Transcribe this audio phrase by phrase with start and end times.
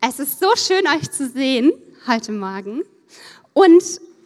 [0.00, 1.72] Es ist so schön, euch zu sehen
[2.06, 2.84] heute Morgen.
[3.52, 3.82] Und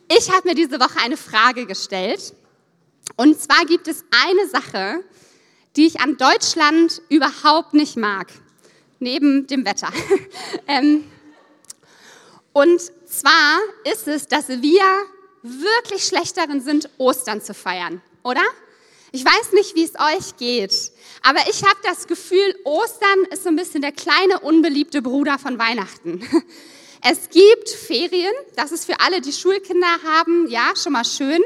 [0.06, 2.34] ich habe mir diese Woche eine Frage gestellt.
[3.16, 5.02] Und zwar gibt es eine Sache,
[5.74, 8.30] die ich an Deutschland überhaupt nicht mag,
[8.98, 9.88] neben dem Wetter.
[10.68, 11.04] Ähm,
[12.52, 13.58] und zwar
[13.90, 14.84] ist es, dass wir
[15.42, 18.42] wirklich schlecht darin sind, Ostern zu feiern, oder?
[19.14, 20.90] Ich weiß nicht, wie es euch geht,
[21.22, 25.58] aber ich habe das Gefühl, Ostern ist so ein bisschen der kleine, unbeliebte Bruder von
[25.58, 26.22] Weihnachten.
[27.04, 31.42] Es gibt Ferien, das ist für alle, die Schulkinder haben, ja, schon mal schön.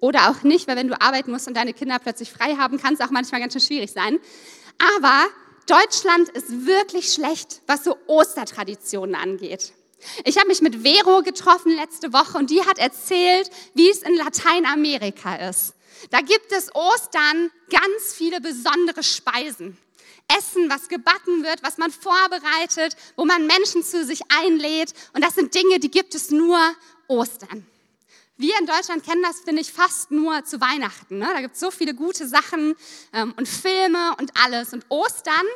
[0.00, 2.94] Oder auch nicht, weil wenn du arbeiten musst und deine Kinder plötzlich frei haben, kann
[2.94, 4.18] es auch manchmal ganz schön schwierig sein.
[4.98, 5.26] Aber
[5.66, 9.74] Deutschland ist wirklich schlecht, was so Ostertraditionen angeht.
[10.24, 14.16] Ich habe mich mit Vero getroffen letzte Woche und die hat erzählt, wie es in
[14.16, 15.74] Lateinamerika ist.
[16.10, 19.78] Da gibt es Ostern ganz viele besondere Speisen.
[20.38, 24.94] Essen, was gebacken wird, was man vorbereitet, wo man Menschen zu sich einlädt.
[25.12, 26.58] Und das sind Dinge, die gibt es nur
[27.08, 27.66] Ostern.
[28.36, 31.18] Wir in Deutschland kennen das, finde ich, fast nur zu Weihnachten.
[31.18, 31.28] Ne?
[31.32, 32.74] Da gibt es so viele gute Sachen
[33.12, 34.72] ähm, und Filme und alles.
[34.72, 35.46] Und Ostern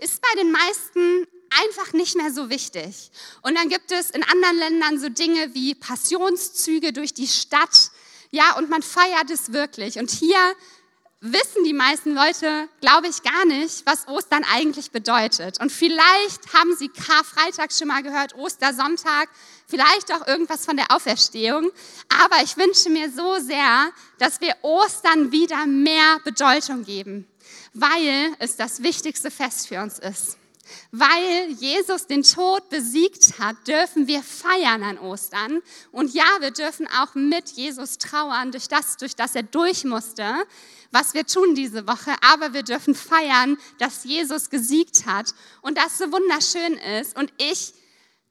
[0.00, 3.10] ist bei den meisten einfach nicht mehr so wichtig.
[3.42, 7.90] Und dann gibt es in anderen Ländern so Dinge wie Passionszüge durch die Stadt,
[8.30, 9.98] ja, und man feiert es wirklich.
[9.98, 10.38] Und hier
[11.20, 15.60] wissen die meisten Leute, glaube ich, gar nicht, was Ostern eigentlich bedeutet.
[15.60, 19.28] Und vielleicht haben sie Karfreitag schon mal gehört, Ostersonntag,
[19.66, 21.70] vielleicht auch irgendwas von der Auferstehung.
[22.22, 27.26] Aber ich wünsche mir so sehr, dass wir Ostern wieder mehr Bedeutung geben,
[27.74, 30.39] weil es das wichtigste Fest für uns ist.
[30.92, 35.62] Weil Jesus den Tod besiegt hat, dürfen wir feiern an Ostern.
[35.92, 40.44] Und ja, wir dürfen auch mit Jesus trauern durch das, durch das er durch musste,
[40.90, 42.12] was wir tun diese Woche.
[42.22, 47.16] Aber wir dürfen feiern, dass Jesus gesiegt hat und das so wunderschön ist.
[47.16, 47.74] Und ich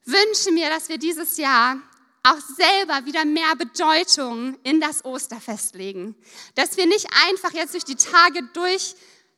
[0.05, 1.77] wünsche mir, dass wir dieses Jahr
[2.23, 6.15] auch selber wieder mehr Bedeutung in das Osterfest legen.
[6.55, 8.95] Dass wir nicht einfach jetzt durch die Tage durch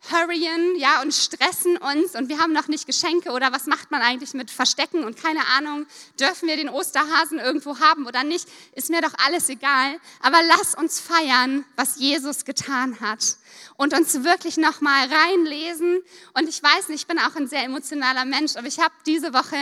[0.10, 4.02] hurryen, ja, und stressen uns und wir haben noch nicht Geschenke oder was macht man
[4.02, 5.86] eigentlich mit Verstecken und keine Ahnung,
[6.20, 10.00] dürfen wir den Osterhasen irgendwo haben oder nicht, ist mir doch alles egal.
[10.22, 13.38] Aber lass uns feiern, was Jesus getan hat
[13.78, 16.02] und uns wirklich nochmal reinlesen.
[16.34, 19.34] Und ich weiß nicht, ich bin auch ein sehr emotionaler Mensch, aber ich habe diese
[19.34, 19.58] Woche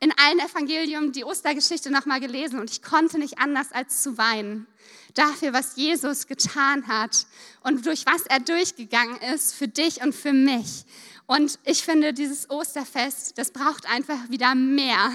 [0.00, 4.66] in allen Evangelium die Ostergeschichte nochmal gelesen und ich konnte nicht anders als zu weinen
[5.14, 7.26] dafür, was Jesus getan hat
[7.62, 10.84] und durch was er durchgegangen ist für dich und für mich.
[11.26, 15.12] Und ich finde, dieses Osterfest, das braucht einfach wieder mehr.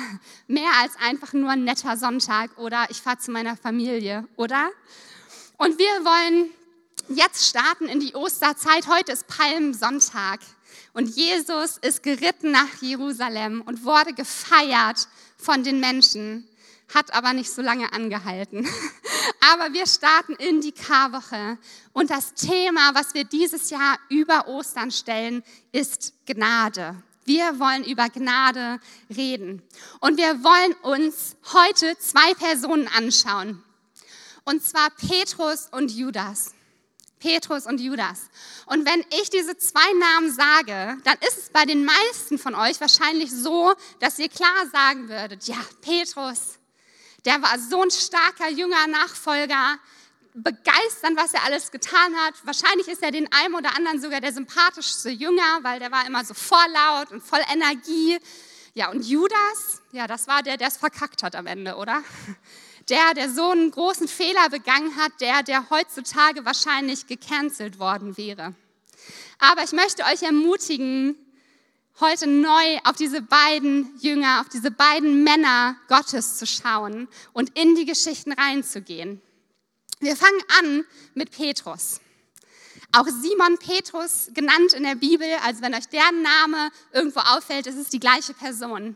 [0.48, 4.70] Mehr als einfach nur ein netter Sonntag oder ich fahre zu meiner Familie, oder?
[5.58, 6.50] Und wir wollen
[7.10, 8.88] jetzt starten in die Osterzeit.
[8.88, 10.40] Heute ist Palmsonntag.
[10.96, 16.48] Und Jesus ist geritten nach Jerusalem und wurde gefeiert von den Menschen
[16.94, 18.66] hat aber nicht so lange angehalten.
[19.54, 21.58] Aber wir starten in die Karwoche
[21.94, 26.96] und das Thema, was wir dieses Jahr über Ostern stellen, ist Gnade.
[27.26, 28.80] Wir wollen über Gnade
[29.16, 29.64] reden
[30.00, 33.64] und wir wollen uns heute zwei Personen anschauen.
[34.44, 36.55] Und zwar Petrus und Judas.
[37.26, 38.30] Petrus und Judas.
[38.68, 42.80] Und wenn ich diese zwei Namen sage, dann ist es bei den meisten von euch
[42.80, 46.60] wahrscheinlich so, dass ihr klar sagen würdet, ja, Petrus,
[47.26, 49.80] der war so ein starker, junger Nachfolger,
[50.36, 52.36] begeistern, was er alles getan hat.
[52.44, 56.24] Wahrscheinlich ist er den einen oder anderen sogar der sympathischste Jünger, weil der war immer
[56.26, 58.20] so vorlaut und voll Energie.
[58.76, 62.04] Ja, und Judas, ja, das war der, der es verkackt hat am Ende, oder?
[62.90, 68.54] Der, der so einen großen Fehler begangen hat, der, der heutzutage wahrscheinlich gecancelt worden wäre.
[69.40, 71.18] Aber ich möchte euch ermutigen,
[72.00, 77.76] heute neu auf diese beiden Jünger, auf diese beiden Männer Gottes zu schauen und in
[77.76, 79.22] die Geschichten reinzugehen.
[80.00, 82.02] Wir fangen an mit Petrus.
[82.92, 87.78] Auch Simon Petrus genannt in der Bibel, also wenn euch der Name irgendwo auffällt, ist
[87.78, 88.96] es die gleiche Person.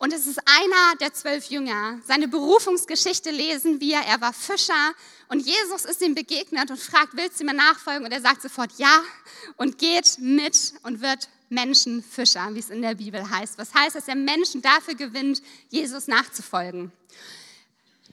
[0.00, 2.00] Und es ist einer der zwölf Jünger.
[2.06, 3.98] Seine Berufungsgeschichte lesen wir.
[3.98, 4.94] Er war Fischer
[5.28, 8.06] und Jesus ist ihm begegnet und fragt, willst du mir nachfolgen?
[8.06, 9.02] Und er sagt sofort ja
[9.58, 13.58] und geht mit und wird Menschenfischer, wie es in der Bibel heißt.
[13.58, 16.90] Was heißt, dass er Menschen dafür gewinnt, Jesus nachzufolgen.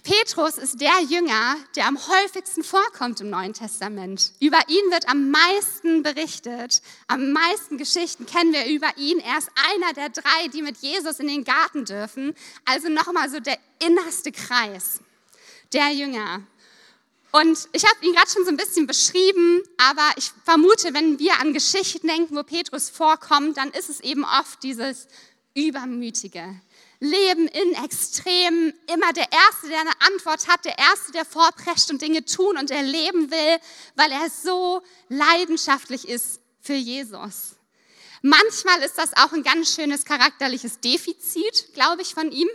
[0.07, 4.31] Petrus ist der Jünger, der am häufigsten vorkommt im Neuen Testament.
[4.39, 9.19] Über ihn wird am meisten berichtet, am meisten Geschichten kennen wir über ihn.
[9.19, 12.35] Er ist einer der drei, die mit Jesus in den Garten dürfen.
[12.63, 15.01] Also nochmal so der innerste Kreis,
[15.73, 16.41] der Jünger.
[17.33, 21.37] Und ich habe ihn gerade schon so ein bisschen beschrieben, aber ich vermute, wenn wir
[21.41, 25.09] an Geschichten denken, wo Petrus vorkommt, dann ist es eben oft dieses
[25.53, 26.61] Übermütige,
[26.99, 32.01] leben in Extremen, immer der Erste, der eine Antwort hat, der Erste, der vorprescht und
[32.01, 33.57] Dinge tun und erleben will,
[33.95, 37.55] weil er so leidenschaftlich ist für Jesus.
[38.23, 42.49] Manchmal ist das auch ein ganz schönes charakterliches Defizit, glaube ich, von ihm,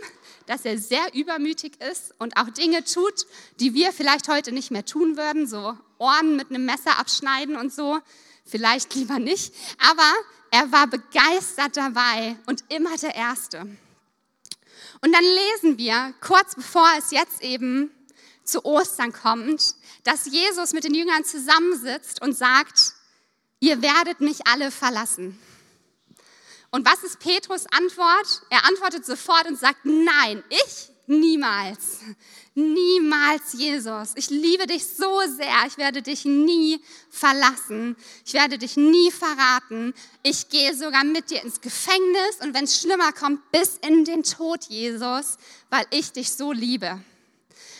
[0.45, 3.25] dass er sehr übermütig ist und auch Dinge tut,
[3.61, 7.73] die wir vielleicht heute nicht mehr tun würden, so Ohren mit einem Messer abschneiden und
[7.73, 7.99] so,
[8.45, 10.11] vielleicht lieber nicht, aber
[10.51, 13.65] er war begeistert dabei und immer der Erste.
[15.03, 17.91] Und dann lesen wir, kurz bevor es jetzt eben
[18.45, 22.93] zu Ostern kommt, dass Jesus mit den Jüngern zusammensitzt und sagt,
[23.59, 25.37] ihr werdet mich alle verlassen.
[26.71, 28.43] Und was ist Petrus Antwort?
[28.49, 31.99] Er antwortet sofort und sagt, nein, ich niemals.
[32.55, 34.11] Niemals, Jesus.
[34.15, 35.65] Ich liebe dich so sehr.
[35.67, 36.79] Ich werde dich nie
[37.09, 37.95] verlassen.
[38.25, 39.93] Ich werde dich nie verraten.
[40.21, 44.23] Ich gehe sogar mit dir ins Gefängnis und wenn es schlimmer kommt, bis in den
[44.23, 45.37] Tod, Jesus,
[45.69, 47.01] weil ich dich so liebe.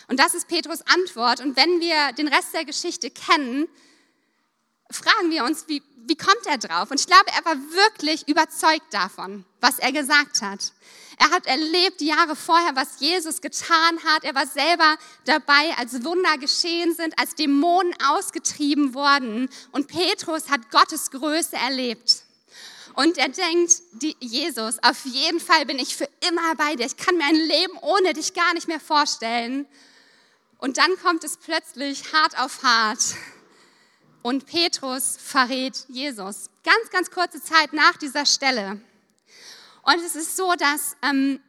[0.07, 1.39] Und das ist Petrus Antwort.
[1.39, 3.67] Und wenn wir den Rest der Geschichte kennen,
[4.95, 6.91] fragen wir uns, wie, wie kommt er drauf?
[6.91, 10.73] Und ich glaube, er war wirklich überzeugt davon, was er gesagt hat.
[11.17, 14.23] Er hat erlebt die Jahre vorher, was Jesus getan hat.
[14.23, 19.49] Er war selber dabei, als Wunder geschehen sind, als Dämonen ausgetrieben wurden.
[19.71, 22.23] Und Petrus hat Gottes Größe erlebt.
[22.95, 26.85] Und er denkt, die, Jesus, auf jeden Fall bin ich für immer bei dir.
[26.85, 29.65] Ich kann mir ein Leben ohne dich gar nicht mehr vorstellen.
[30.57, 32.99] Und dann kommt es plötzlich hart auf hart
[34.23, 36.49] und Petrus verrät Jesus.
[36.63, 38.81] Ganz, ganz kurze Zeit nach dieser Stelle.
[39.83, 41.39] Und es ist so, dass ähm,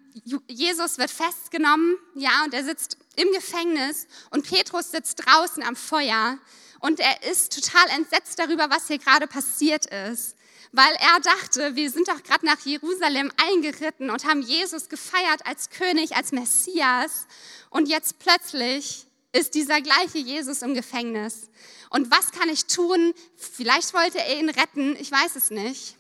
[0.49, 6.39] Jesus wird festgenommen, ja, und er sitzt im Gefängnis und Petrus sitzt draußen am Feuer
[6.81, 10.37] und er ist total entsetzt darüber, was hier gerade passiert ist.
[10.73, 15.71] Weil er dachte, wir sind doch gerade nach Jerusalem eingeritten und haben Jesus gefeiert als
[15.71, 17.29] König, als Messias.
[17.71, 21.51] Und jetzt plötzlich ist dieser gleiche Jesus im Gefängnis.
[21.91, 23.13] Und was kann ich tun?
[23.37, 25.97] Vielleicht wollte er ihn retten, ich weiß es nicht.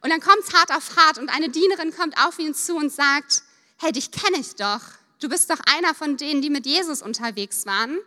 [0.00, 2.90] Und dann kommt es hart auf hart und eine Dienerin kommt auf ihn zu und
[2.90, 3.42] sagt,
[3.78, 4.80] hey, dich kenne ich doch.
[5.20, 7.98] Du bist doch einer von denen, die mit Jesus unterwegs waren.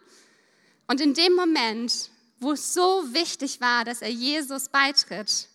[0.88, 5.50] Und in dem Moment, wo es so wichtig war, dass er Jesus beitritt,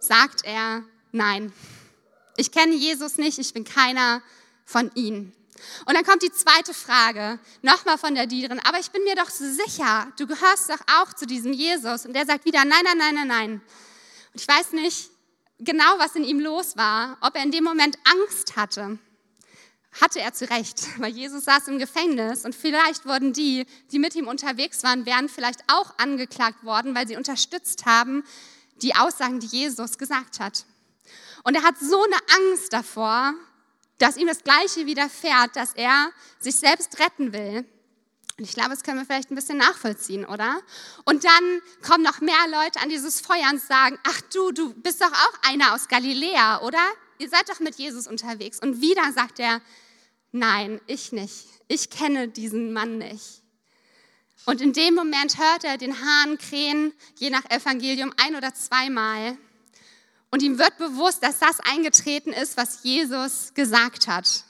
[0.00, 0.82] sagt er,
[1.12, 1.52] nein,
[2.36, 4.20] ich kenne Jesus nicht, ich bin keiner
[4.64, 5.32] von ihnen.
[5.86, 9.30] Und dann kommt die zweite Frage, nochmal von der Dienerin, aber ich bin mir doch
[9.30, 12.06] sicher, du gehörst doch auch zu diesem Jesus.
[12.06, 13.52] Und der sagt wieder, nein, nein, nein, nein, nein.
[14.32, 15.10] Und ich weiß nicht
[15.58, 18.98] genau, was in ihm los war, ob er in dem Moment Angst hatte.
[20.00, 24.14] Hatte er zu Recht, weil Jesus saß im Gefängnis und vielleicht wurden die, die mit
[24.16, 28.24] ihm unterwegs waren, wären vielleicht auch angeklagt worden, weil sie unterstützt haben
[28.82, 30.66] die Aussagen, die Jesus gesagt hat.
[31.44, 32.16] Und er hat so eine
[32.50, 33.34] Angst davor,
[33.98, 36.10] dass ihm das Gleiche widerfährt, dass er
[36.40, 37.64] sich selbst retten will.
[38.36, 40.60] Und ich glaube, das können wir vielleicht ein bisschen nachvollziehen, oder?
[41.04, 45.00] Und dann kommen noch mehr Leute an dieses Feuer und sagen, ach du, du bist
[45.00, 46.84] doch auch einer aus Galiläa, oder?
[47.18, 48.58] Ihr seid doch mit Jesus unterwegs.
[48.60, 49.60] Und wieder sagt er,
[50.32, 51.46] nein, ich nicht.
[51.68, 53.42] Ich kenne diesen Mann nicht.
[54.46, 59.38] Und in dem Moment hört er den Hahn krähen, je nach Evangelium, ein oder zweimal.
[60.34, 64.42] Und ihm wird bewusst, dass das eingetreten ist, was Jesus gesagt hat.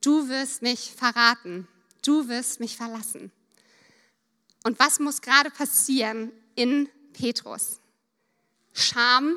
[0.00, 1.68] Du wirst mich verraten.
[2.04, 3.30] Du wirst mich verlassen.
[4.64, 7.78] Und was muss gerade passieren in Petrus?
[8.72, 9.36] Scham,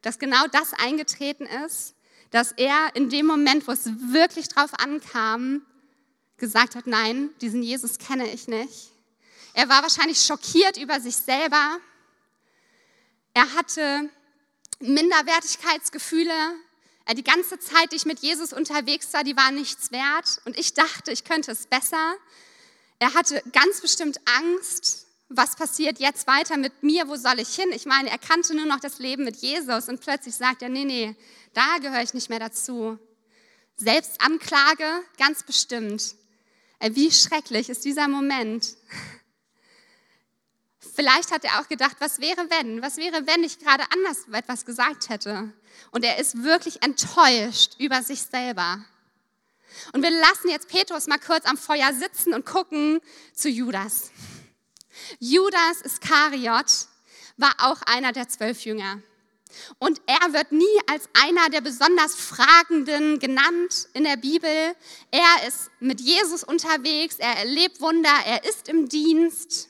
[0.00, 1.94] dass genau das eingetreten ist,
[2.30, 5.66] dass er in dem Moment, wo es wirklich drauf ankam,
[6.38, 8.90] gesagt hat, nein, diesen Jesus kenne ich nicht.
[9.52, 11.76] Er war wahrscheinlich schockiert über sich selber.
[13.34, 14.08] Er hatte
[14.82, 16.54] Minderwertigkeitsgefühle.
[17.06, 20.40] Äh, die ganze Zeit, die ich mit Jesus unterwegs war, die war nichts wert.
[20.44, 22.14] Und ich dachte, ich könnte es besser.
[22.98, 25.06] Er hatte ganz bestimmt Angst.
[25.28, 27.08] Was passiert jetzt weiter mit mir?
[27.08, 27.72] Wo soll ich hin?
[27.72, 30.84] Ich meine, er kannte nur noch das Leben mit Jesus und plötzlich sagt er, nee,
[30.84, 31.16] nee,
[31.54, 32.98] da gehöre ich nicht mehr dazu.
[33.76, 34.84] Selbstanklage,
[35.18, 36.14] ganz bestimmt.
[36.78, 38.76] Äh, wie schrecklich ist dieser Moment.
[40.94, 42.82] Vielleicht hat er auch gedacht, was wäre wenn?
[42.82, 45.52] Was wäre, wenn ich gerade anders etwas gesagt hätte?
[45.90, 48.84] Und er ist wirklich enttäuscht über sich selber.
[49.92, 53.00] Und wir lassen jetzt Petrus mal kurz am Feuer sitzen und gucken
[53.32, 54.10] zu Judas.
[55.18, 56.88] Judas Iskariot
[57.36, 59.00] war auch einer der zwölf Jünger.
[59.78, 64.74] Und er wird nie als einer der besonders Fragenden genannt in der Bibel.
[65.10, 69.68] Er ist mit Jesus unterwegs, er erlebt Wunder, er ist im Dienst.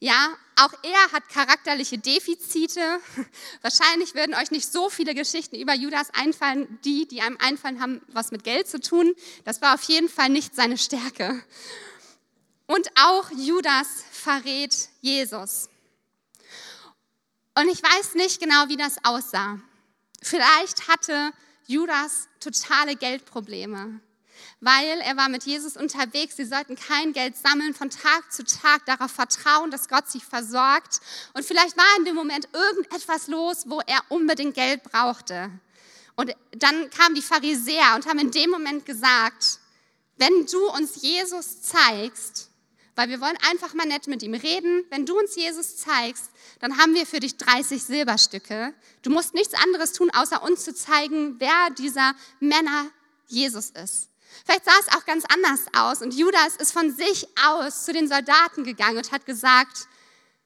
[0.00, 2.80] Ja, Auch er hat charakterliche Defizite.
[3.62, 6.78] Wahrscheinlich würden euch nicht so viele Geschichten über Judas einfallen.
[6.84, 9.14] Die, die einem einfallen, haben was mit Geld zu tun.
[9.44, 11.42] Das war auf jeden Fall nicht seine Stärke.
[12.66, 15.70] Und auch Judas verrät Jesus.
[17.54, 19.58] Und ich weiß nicht genau, wie das aussah.
[20.22, 21.32] Vielleicht hatte
[21.66, 24.00] Judas totale Geldprobleme
[24.60, 26.36] weil er war mit Jesus unterwegs.
[26.36, 31.00] Sie sollten kein Geld sammeln, von Tag zu Tag darauf vertrauen, dass Gott sie versorgt.
[31.32, 35.50] Und vielleicht war in dem Moment irgendetwas los, wo er unbedingt Geld brauchte.
[36.14, 39.58] Und dann kamen die Pharisäer und haben in dem Moment gesagt,
[40.18, 42.50] wenn du uns Jesus zeigst,
[42.94, 46.76] weil wir wollen einfach mal nett mit ihm reden, wenn du uns Jesus zeigst, dann
[46.76, 48.74] haben wir für dich 30 Silberstücke.
[49.00, 52.90] Du musst nichts anderes tun, außer uns zu zeigen, wer dieser Männer
[53.28, 54.09] Jesus ist.
[54.44, 58.08] Vielleicht sah es auch ganz anders aus und Judas ist von sich aus zu den
[58.08, 59.88] Soldaten gegangen und hat gesagt,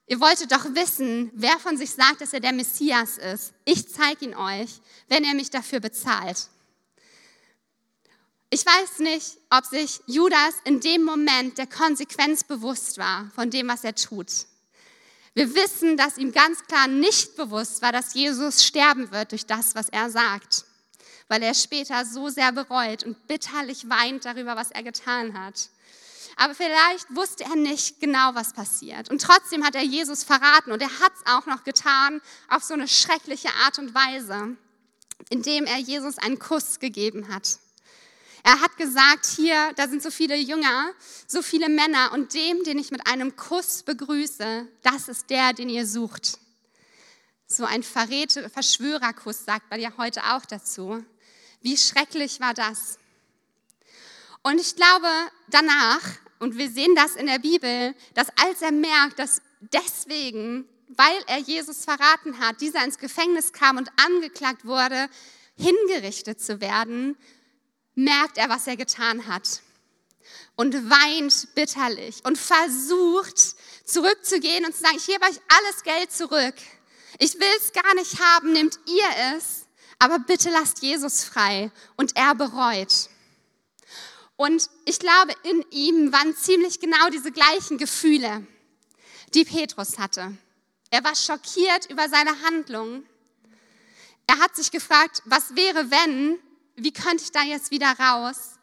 [0.06, 3.54] ihr wolltet doch wissen, wer von sich sagt, dass er der Messias ist.
[3.64, 6.48] Ich zeige ihn euch, wenn er mich dafür bezahlt.
[8.50, 13.68] Ich weiß nicht, ob sich Judas in dem Moment der Konsequenz bewusst war von dem,
[13.68, 14.28] was er tut.
[15.34, 19.74] Wir wissen, dass ihm ganz klar nicht bewusst war, dass Jesus sterben wird durch das,
[19.74, 20.64] was er sagt
[21.28, 25.70] weil er später so sehr bereut und bitterlich weint darüber, was er getan hat.
[26.36, 29.10] Aber vielleicht wusste er nicht genau, was passiert.
[29.10, 32.74] Und trotzdem hat er Jesus verraten und er hat es auch noch getan auf so
[32.74, 34.56] eine schreckliche Art und Weise,
[35.30, 37.58] indem er Jesus einen Kuss gegeben hat.
[38.42, 40.92] Er hat gesagt, hier, da sind so viele Jünger,
[41.26, 45.70] so viele Männer und dem, den ich mit einem Kuss begrüße, das ist der, den
[45.70, 46.38] ihr sucht.
[47.46, 51.02] So ein Verräter, Verschwörerkuss sagt man ja heute auch dazu.
[51.64, 52.98] Wie schrecklich war das?
[54.42, 55.08] Und ich glaube
[55.48, 56.02] danach,
[56.38, 59.40] und wir sehen das in der Bibel, dass als er merkt, dass
[59.72, 65.08] deswegen, weil er Jesus verraten hat, dieser ins Gefängnis kam und angeklagt wurde,
[65.56, 67.16] hingerichtet zu werden,
[67.94, 69.62] merkt er, was er getan hat.
[70.56, 73.38] Und weint bitterlich und versucht
[73.86, 76.56] zurückzugehen und zu sagen, ich gebe euch alles Geld zurück.
[77.18, 79.63] Ich will es gar nicht haben, nehmt ihr es
[79.98, 81.70] aber bitte lasst Jesus frei.
[81.96, 83.08] Und er bereut.
[84.36, 88.46] Und ich glaube, in ihm waren ziemlich genau diese gleichen Gefühle,
[89.32, 90.36] die Petrus hatte.
[90.90, 93.04] Er war schockiert über seine Handlung.
[94.26, 96.38] Er hat sich gefragt, was wäre, wenn,
[96.76, 98.58] wie könnte ich da jetzt wieder raus?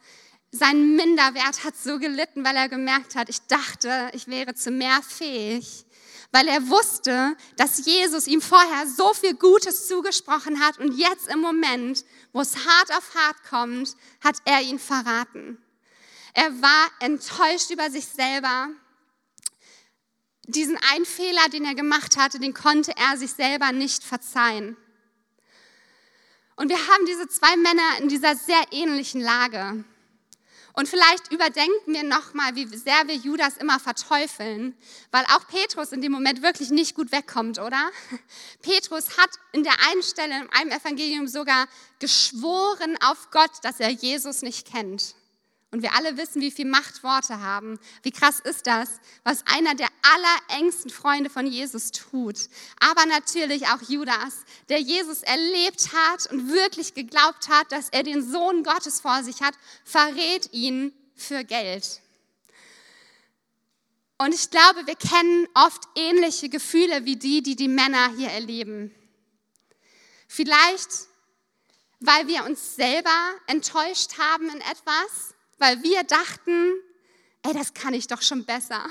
[0.51, 5.01] Sein Minderwert hat so gelitten, weil er gemerkt hat, ich dachte, ich wäre zu mehr
[5.01, 5.85] fähig
[6.31, 11.39] weil er wusste, dass Jesus ihm vorher so viel Gutes zugesprochen hat und jetzt im
[11.39, 15.57] Moment, wo es hart auf hart kommt, hat er ihn verraten.
[16.33, 18.69] Er war enttäuscht über sich selber.
[20.47, 24.77] Diesen einen Fehler, den er gemacht hatte, den konnte er sich selber nicht verzeihen.
[26.55, 29.83] Und wir haben diese zwei Männer in dieser sehr ähnlichen Lage.
[30.73, 34.75] Und vielleicht überdenken wir nochmal, wie sehr wir Judas immer verteufeln,
[35.11, 37.91] weil auch Petrus in dem Moment wirklich nicht gut wegkommt, oder?
[38.61, 41.67] Petrus hat in der einen Stelle in einem Evangelium sogar
[41.99, 45.15] geschworen auf Gott, dass er Jesus nicht kennt.
[45.71, 47.79] Und wir alle wissen, wie viel Macht Worte haben.
[48.03, 48.89] Wie krass ist das,
[49.23, 52.49] was einer der allerengsten Freunde von Jesus tut.
[52.81, 58.29] Aber natürlich auch Judas, der Jesus erlebt hat und wirklich geglaubt hat, dass er den
[58.29, 59.53] Sohn Gottes vor sich hat,
[59.85, 62.01] verrät ihn für Geld.
[64.17, 68.93] Und ich glaube, wir kennen oft ähnliche Gefühle wie die, die die Männer hier erleben.
[70.27, 70.89] Vielleicht,
[72.01, 73.09] weil wir uns selber
[73.47, 76.73] enttäuscht haben in etwas weil wir dachten,
[77.43, 78.83] ey, das kann ich doch schon besser.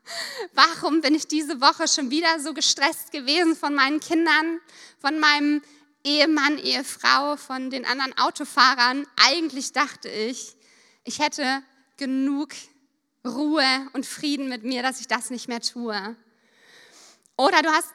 [0.52, 4.60] Warum bin ich diese Woche schon wieder so gestresst gewesen von meinen Kindern,
[5.00, 5.62] von meinem
[6.04, 9.06] Ehemann, Ehefrau, von den anderen Autofahrern?
[9.16, 10.54] Eigentlich dachte ich,
[11.04, 11.62] ich hätte
[11.96, 12.50] genug
[13.24, 16.14] Ruhe und Frieden mit mir, dass ich das nicht mehr tue.
[17.38, 17.88] Oder du hast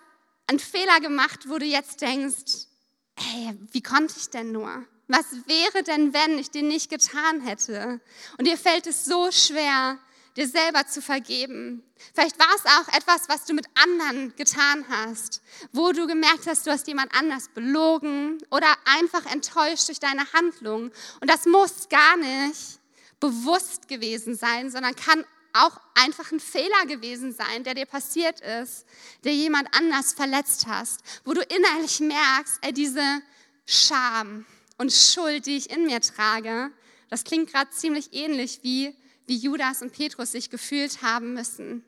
[0.47, 2.67] einen Fehler gemacht, wo du jetzt denkst,
[3.15, 4.87] hey, wie konnte ich denn nur?
[5.07, 7.99] Was wäre denn, wenn ich den nicht getan hätte?
[8.37, 9.99] Und dir fällt es so schwer,
[10.35, 11.83] dir selber zu vergeben.
[12.13, 15.41] Vielleicht war es auch etwas, was du mit anderen getan hast,
[15.71, 20.91] wo du gemerkt hast, du hast jemand anders belogen oder einfach enttäuscht durch deine Handlung.
[21.19, 22.79] Und das muss gar nicht
[23.19, 28.85] bewusst gewesen sein, sondern kann auch einfach ein Fehler gewesen sein, der dir passiert ist,
[29.23, 33.21] der jemand anders verletzt hast, wo du innerlich merkst, ey, diese
[33.65, 34.45] Scham,
[34.77, 36.71] und Schuld, die ich in mir trage,
[37.09, 38.95] das klingt gerade ziemlich ähnlich wie,
[39.27, 41.85] wie Judas und Petrus sich gefühlt haben müssen.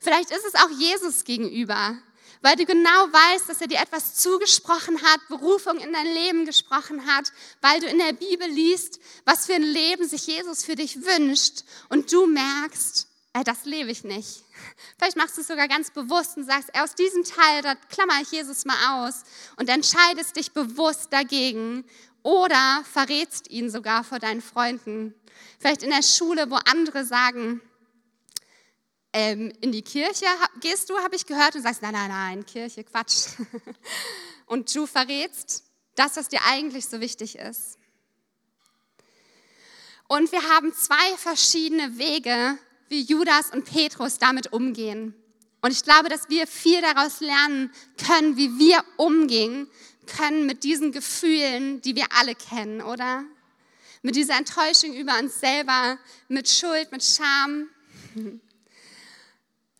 [0.00, 1.96] Vielleicht ist es auch Jesus gegenüber,
[2.42, 7.06] weil du genau weißt, dass er dir etwas zugesprochen hat, Berufung in dein Leben gesprochen
[7.06, 7.32] hat,
[7.62, 11.64] weil du in der Bibel liest, was für ein Leben sich Jesus für dich wünscht
[11.88, 14.44] und du merkst, äh, das lebe ich nicht.
[14.96, 18.30] Vielleicht machst du es sogar ganz bewusst und sagst, aus diesem Teil, da klammer ich
[18.30, 19.24] Jesus mal aus
[19.56, 21.84] und entscheidest dich bewusst dagegen
[22.22, 25.14] oder verrätst ihn sogar vor deinen Freunden.
[25.58, 27.60] Vielleicht in der Schule, wo andere sagen,
[29.12, 30.26] ähm, in die Kirche
[30.60, 33.26] gehst du, habe ich gehört, und sagst, nein, nein, nein, Kirche, Quatsch.
[34.46, 35.64] und du verrätst
[35.96, 37.78] das, was dir eigentlich so wichtig ist.
[40.06, 45.14] Und wir haben zwei verschiedene Wege, wie Judas und Petrus damit umgehen.
[45.60, 47.72] Und ich glaube, dass wir viel daraus lernen
[48.06, 49.68] können, wie wir umgehen
[50.06, 53.24] können mit diesen Gefühlen, die wir alle kennen, oder?
[54.02, 55.98] Mit dieser Enttäuschung über uns selber,
[56.28, 57.70] mit Schuld, mit Scham.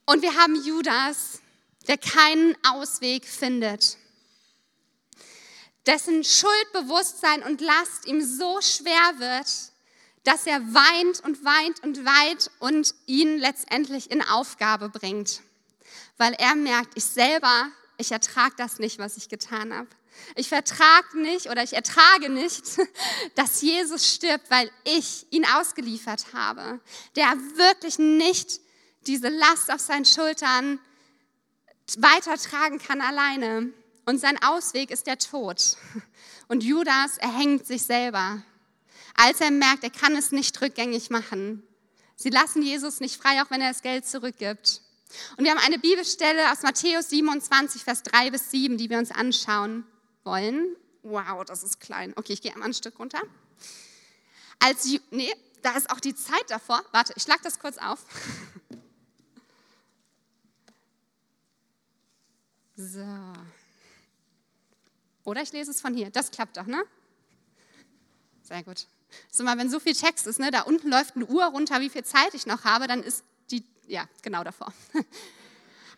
[0.06, 1.40] Und wir haben Judas,
[1.86, 3.98] der keinen Ausweg findet,
[5.86, 9.46] dessen Schuldbewusstsein und Last ihm so schwer wird,
[10.24, 15.42] dass er weint und weint und weint und ihn letztendlich in Aufgabe bringt,
[16.16, 19.88] weil er merkt, ich selber, ich ertrage das nicht, was ich getan habe.
[20.36, 22.64] Ich vertrage nicht oder ich ertrage nicht,
[23.34, 26.80] dass Jesus stirbt, weil ich ihn ausgeliefert habe,
[27.16, 27.26] der
[27.56, 28.60] wirklich nicht
[29.06, 30.78] diese Last auf seinen Schultern
[31.98, 33.72] weitertragen kann alleine.
[34.06, 35.76] Und sein Ausweg ist der Tod.
[36.48, 38.42] Und Judas erhängt sich selber,
[39.14, 41.62] als er merkt, er kann es nicht rückgängig machen.
[42.16, 44.80] Sie lassen Jesus nicht frei, auch wenn er das Geld zurückgibt.
[45.36, 49.10] Und wir haben eine Bibelstelle aus Matthäus 27, Vers 3 bis 7, die wir uns
[49.10, 49.84] anschauen
[50.24, 50.76] wollen.
[51.02, 52.12] Wow, das ist klein.
[52.16, 53.20] Okay, ich gehe einmal ein Stück runter.
[54.58, 56.82] Als, nee, da ist auch die Zeit davor.
[56.92, 58.04] Warte, ich schlag das kurz auf.
[62.76, 63.06] So.
[65.22, 66.10] Oder ich lese es von hier.
[66.10, 66.84] Das klappt doch, ne?
[68.42, 68.88] Sehr gut.
[69.30, 71.90] So mal, wenn so viel Text ist, ne, da unten läuft eine Uhr runter, wie
[71.90, 74.72] viel Zeit ich noch habe, dann ist die, ja, genau davor.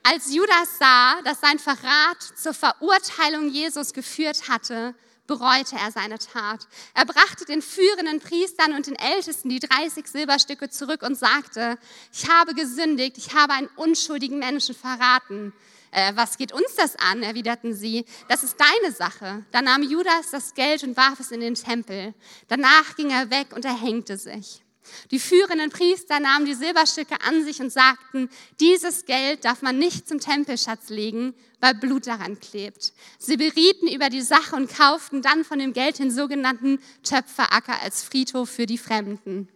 [0.02, 4.94] Als Judas sah, dass sein Verrat zur Verurteilung Jesus geführt hatte,
[5.26, 6.68] bereute er seine Tat.
[6.94, 11.78] Er brachte den führenden Priestern und den Ältesten die 30 Silberstücke zurück und sagte,
[12.12, 15.52] ich habe gesündigt, ich habe einen unschuldigen Menschen verraten.
[15.90, 17.22] Äh, was geht uns das an?
[17.22, 18.04] erwiderten sie.
[18.28, 19.44] Das ist deine Sache.
[19.52, 22.14] Da nahm Judas das Geld und warf es in den Tempel.
[22.48, 24.62] Danach ging er weg und erhängte sich.
[25.10, 28.28] Die führenden Priester nahmen die Silberstücke an sich und sagten,
[28.60, 32.92] dieses Geld darf man nicht zum Tempelschatz legen, weil Blut daran klebt.
[33.18, 38.02] Sie berieten über die Sache und kauften dann von dem Geld den sogenannten Töpferacker als
[38.02, 39.48] Friedhof für die Fremden.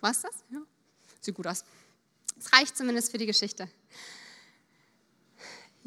[0.00, 0.34] Was das?
[0.50, 0.60] Ja.
[1.20, 1.64] Sieht gut aus.
[2.38, 3.68] Es reicht zumindest für die Geschichte.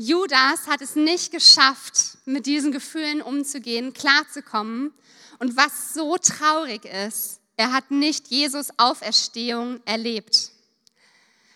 [0.02, 4.94] Judas hat es nicht geschafft, mit diesen Gefühlen umzugehen, klarzukommen.
[5.40, 10.52] Und was so traurig ist, er hat nicht Jesus Auferstehung erlebt,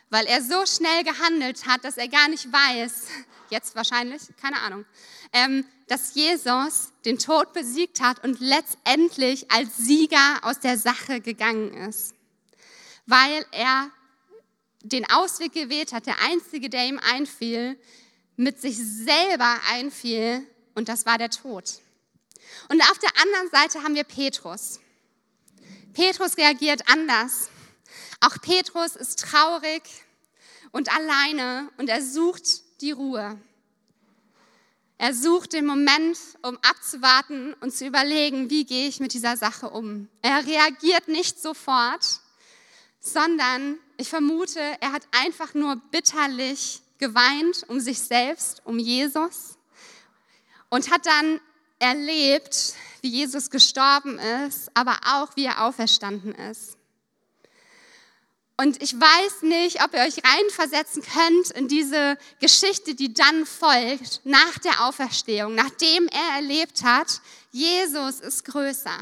[0.09, 3.07] weil er so schnell gehandelt hat, dass er gar nicht weiß,
[3.49, 4.83] jetzt wahrscheinlich, keine Ahnung,
[5.31, 11.73] ähm, dass Jesus den Tod besiegt hat und letztendlich als Sieger aus der Sache gegangen
[11.87, 12.13] ist,
[13.05, 13.89] weil er
[14.81, 17.79] den Ausweg gewählt hat, der einzige, der ihm einfiel,
[18.35, 21.79] mit sich selber einfiel und das war der Tod.
[22.69, 24.79] Und auf der anderen Seite haben wir Petrus.
[25.93, 27.49] Petrus reagiert anders.
[28.19, 29.83] Auch Petrus ist traurig
[30.71, 33.39] und alleine und er sucht die Ruhe.
[34.97, 39.69] Er sucht den Moment, um abzuwarten und zu überlegen, wie gehe ich mit dieser Sache
[39.69, 40.07] um.
[40.21, 42.21] Er reagiert nicht sofort,
[43.01, 49.57] sondern ich vermute, er hat einfach nur bitterlich geweint um sich selbst, um Jesus
[50.69, 51.41] und hat dann
[51.79, 56.77] erlebt, wie Jesus gestorben ist, aber auch wie er auferstanden ist.
[58.55, 64.21] Und ich weiß nicht, ob ihr euch reinversetzen könnt in diese Geschichte, die dann folgt,
[64.23, 67.19] nach der Auferstehung, nachdem er erlebt hat,
[67.51, 68.97] Jesus ist größer.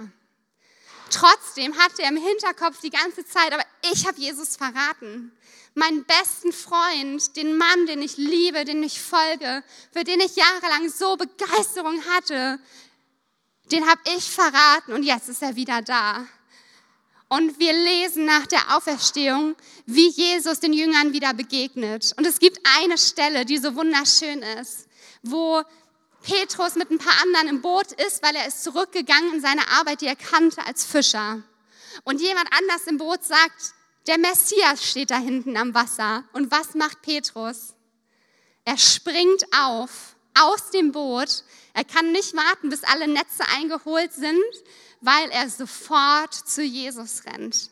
[1.12, 5.32] Trotzdem hatte er im Hinterkopf die ganze Zeit, aber ich habe Jesus verraten
[5.74, 10.90] meinen besten Freund, den Mann, den ich liebe, den ich folge, für den ich jahrelang
[10.90, 12.60] so Begeisterung hatte,
[13.72, 16.26] den habe ich verraten und jetzt ist er wieder da.
[17.30, 19.56] Und wir lesen nach der Auferstehung,
[19.86, 22.12] wie Jesus den Jüngern wieder begegnet.
[22.18, 24.90] Und es gibt eine Stelle, die so wunderschön ist,
[25.24, 25.64] wo
[26.24, 30.02] Petrus mit ein paar anderen im Boot ist, weil er ist zurückgegangen in seine Arbeit,
[30.02, 31.42] die er kannte als Fischer.
[32.04, 33.74] Und jemand anders im Boot sagt,
[34.08, 36.24] der Messias steht da hinten am Wasser.
[36.34, 37.76] Und was macht Petrus?
[38.66, 41.44] Er springt auf aus dem Boot.
[41.74, 44.44] Er kann nicht warten, bis alle Netze eingeholt sind,
[45.02, 47.70] weil er sofort zu Jesus rennt.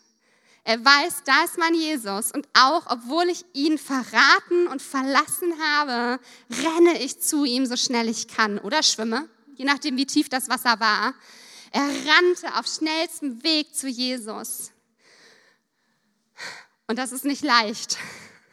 [0.64, 2.32] Er weiß, da ist mein Jesus.
[2.32, 8.08] Und auch obwohl ich ihn verraten und verlassen habe, renne ich zu ihm so schnell
[8.08, 11.16] ich kann oder schwimme, je nachdem, wie tief das Wasser war.
[11.72, 14.72] Er rannte auf schnellstem Weg zu Jesus.
[16.90, 18.00] Und das ist nicht leicht,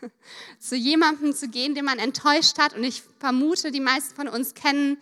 [0.61, 2.75] zu jemandem zu gehen, den man enttäuscht hat.
[2.75, 4.99] Und ich vermute, die meisten von uns kennen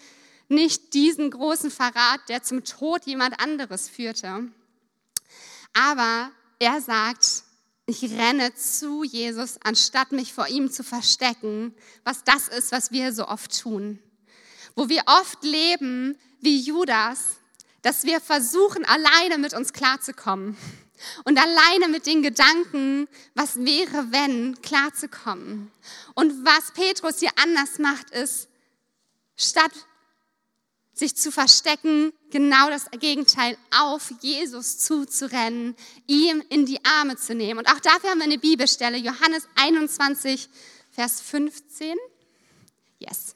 [0.49, 4.53] nicht diesen großen Verrat, der zum Tod jemand anderes führte.
[5.73, 7.43] Aber er sagt,
[7.87, 13.13] ich renne zu Jesus, anstatt mich vor ihm zu verstecken, was das ist, was wir
[13.13, 13.99] so oft tun.
[14.77, 17.41] Wo wir oft leben wie Judas,
[17.83, 20.57] dass wir versuchen, alleine mit uns klarzukommen
[21.25, 25.71] und alleine mit den Gedanken, was wäre, wenn, klarzukommen.
[26.15, 28.49] Und was Petrus hier anders macht, ist,
[29.37, 29.73] statt
[30.95, 35.75] sich zu verstecken, genau das Gegenteil, auf Jesus zuzurennen,
[36.07, 37.59] ihm in die Arme zu nehmen.
[37.59, 40.49] Und auch dafür haben wir eine Bibelstelle, Johannes 21,
[40.93, 41.97] Vers 15.
[43.01, 43.35] Yes.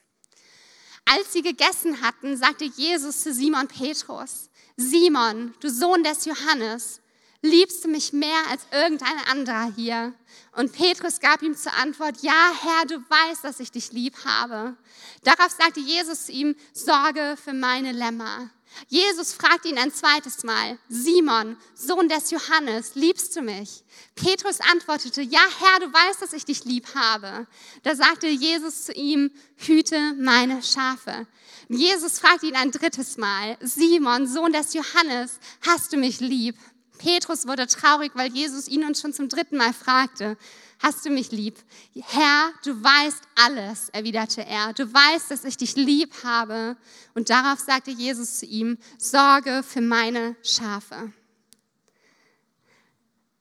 [1.04, 7.00] Als sie gegessen hatten, sagte Jesus zu Simon Petrus, Simon, du Sohn des Johannes,
[7.42, 10.12] liebst du mich mehr als irgendein anderer hier?
[10.56, 14.76] Und Petrus gab ihm zur Antwort, ja Herr, du weißt, dass ich dich lieb habe.
[15.22, 18.50] Darauf sagte Jesus zu ihm, sorge für meine Lämmer.
[18.88, 23.82] Jesus fragte ihn ein zweites Mal, Simon, Sohn des Johannes, liebst du mich?
[24.14, 27.46] Petrus antwortete, ja Herr, du weißt, dass ich dich lieb habe.
[27.82, 31.26] Da sagte Jesus zu ihm, hüte meine Schafe.
[31.68, 36.56] Jesus fragte ihn ein drittes Mal, Simon, Sohn des Johannes, hast du mich lieb?
[36.98, 40.36] Petrus wurde traurig, weil Jesus ihn uns schon zum dritten Mal fragte,
[40.80, 41.58] hast du mich lieb?
[41.94, 44.72] Herr, du weißt alles, erwiderte er.
[44.72, 46.76] Du weißt, dass ich dich lieb habe.
[47.14, 51.12] Und darauf sagte Jesus zu ihm, sorge für meine Schafe.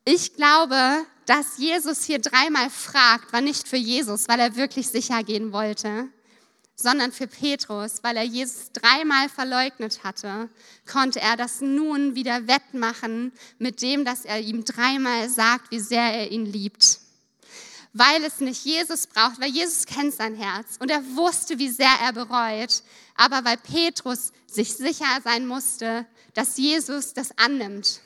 [0.05, 5.21] Ich glaube, dass Jesus hier dreimal fragt, war nicht für Jesus, weil er wirklich sicher
[5.23, 6.07] gehen wollte,
[6.79, 10.47] sondern für Petrus, weil er Jesus dreimal verleugnet hatte,
[10.89, 16.13] konnte er das nun wieder wettmachen mit dem, dass er ihm dreimal sagt, wie sehr
[16.13, 16.99] er ihn liebt.
[17.93, 21.97] Weil es nicht Jesus braucht, weil Jesus kennt sein Herz und er wusste, wie sehr
[22.03, 22.83] er bereut,
[23.15, 28.01] aber weil Petrus sich sicher sein musste, dass Jesus das annimmt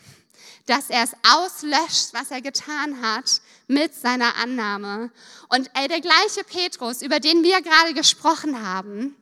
[0.66, 5.12] dass er es auslöscht, was er getan hat, mit seiner Annahme.
[5.50, 9.16] Und ey, der gleiche Petrus, über den wir gerade gesprochen haben,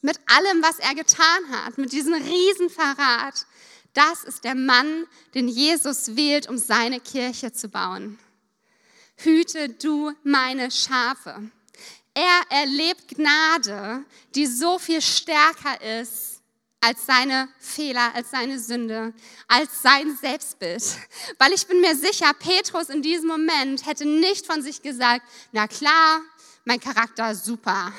[0.00, 3.46] mit allem, was er getan hat, mit diesem Riesenverrat,
[3.94, 8.18] das ist der Mann, den Jesus wählt, um seine Kirche zu bauen.
[9.16, 11.50] Hüte du meine Schafe.
[12.14, 14.04] Er erlebt Gnade,
[14.36, 16.37] die so viel stärker ist
[16.80, 19.12] als seine Fehler, als seine Sünde,
[19.48, 20.82] als sein Selbstbild.
[21.38, 25.66] Weil ich bin mir sicher, Petrus in diesem Moment hätte nicht von sich gesagt, na
[25.66, 26.20] klar,
[26.64, 27.92] mein Charakter super.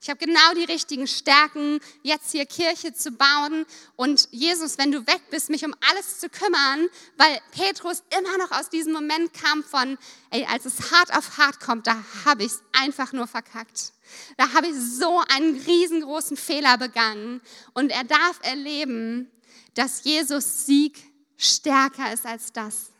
[0.00, 3.64] Ich habe genau die richtigen Stärken, jetzt hier Kirche zu bauen
[3.96, 8.52] und Jesus, wenn du weg bist, mich um alles zu kümmern, weil Petrus immer noch
[8.52, 9.96] aus diesem Moment kam von,
[10.30, 13.92] ey, als es hart auf hart kommt, da habe ich es einfach nur verkackt.
[14.36, 17.40] Da habe ich so einen riesengroßen Fehler begangen.
[17.72, 19.30] Und er darf erleben,
[19.74, 21.02] dass Jesus Sieg
[21.36, 22.92] stärker ist als das.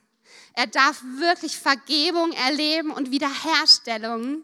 [0.55, 4.43] Er darf wirklich Vergebung erleben und Wiederherstellung.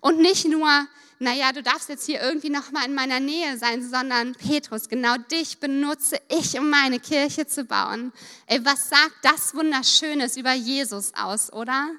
[0.00, 0.86] Und nicht nur,
[1.18, 5.58] naja, du darfst jetzt hier irgendwie nochmal in meiner Nähe sein, sondern Petrus, genau dich
[5.58, 8.12] benutze ich, um meine Kirche zu bauen.
[8.46, 11.90] Ey, was sagt das Wunderschönes über Jesus aus, oder?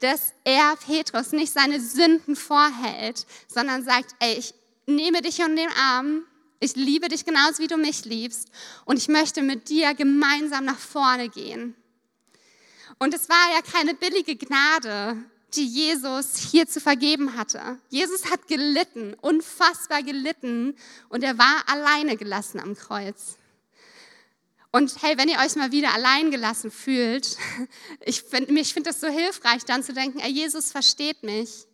[0.00, 4.54] dass er Petrus nicht seine Sünden vorhält, sondern sagt, ey, ich
[4.86, 6.24] nehme dich in den Arm,
[6.60, 8.48] ich liebe dich genauso wie du mich liebst
[8.84, 11.74] und ich möchte mit dir gemeinsam nach vorne gehen.
[12.98, 15.16] Und es war ja keine billige Gnade,
[15.56, 17.78] die Jesus hier zu vergeben hatte.
[17.88, 20.76] Jesus hat gelitten, unfassbar gelitten
[21.08, 23.36] und er war alleine gelassen am Kreuz.
[24.70, 27.36] Und hey, wenn ihr euch mal wieder allein gelassen fühlt,
[28.00, 31.66] ich finde ich find das so hilfreich, dann zu denken, ey, Jesus versteht mich,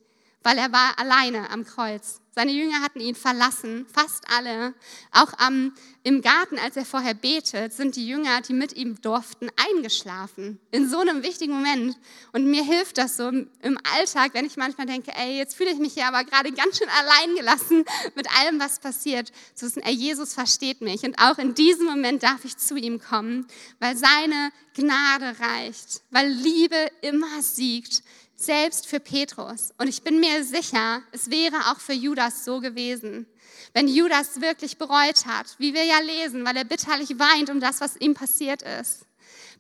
[0.43, 2.21] weil er war alleine am Kreuz.
[2.39, 4.73] Seine Jünger hatten ihn verlassen, fast alle.
[5.11, 5.73] Auch am,
[6.05, 10.61] im Garten, als er vorher betet, sind die Jünger, die mit ihm durften, eingeschlafen.
[10.71, 11.97] In so einem wichtigen Moment.
[12.33, 15.81] Und mir hilft das so im Alltag, wenn ich manchmal denke, ey, jetzt fühle ich
[15.81, 19.33] mich hier aber gerade ganz schön allein gelassen mit allem, was passiert.
[19.57, 21.03] Zu wissen, ey, Jesus versteht mich.
[21.03, 23.49] Und auch in diesem Moment darf ich zu ihm kommen,
[23.81, 28.05] weil seine Gnade reicht, weil Liebe immer siegt
[28.39, 29.73] selbst für Petrus.
[29.79, 33.27] Und ich bin mir sicher, es wäre auch für Judas so gewesen.
[33.75, 37.81] Wenn Judas wirklich bereut hat, wie wir ja lesen, weil er bitterlich weint um das,
[37.81, 39.01] was ihm passiert ist,